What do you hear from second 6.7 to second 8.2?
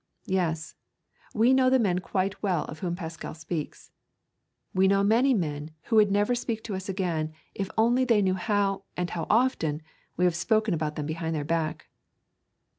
us again if they only